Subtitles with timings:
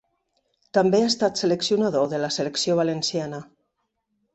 [0.77, 3.47] També ha estat seleccionador de la selecció valenciana.